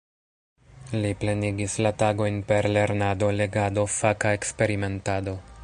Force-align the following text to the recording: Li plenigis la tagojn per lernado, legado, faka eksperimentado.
Li 1.03 1.11
plenigis 1.23 1.75
la 1.87 1.91
tagojn 2.03 2.39
per 2.53 2.69
lernado, 2.77 3.29
legado, 3.43 3.85
faka 3.99 4.33
eksperimentado. 4.39 5.37